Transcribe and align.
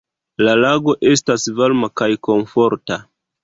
"La 0.47 0.55
lago 0.61 0.95
estas 1.11 1.47
varma 1.61 1.93
kaj 2.03 2.11
komforta." 2.31 3.03